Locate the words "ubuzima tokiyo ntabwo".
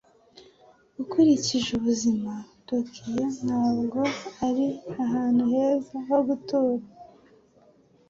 1.79-3.99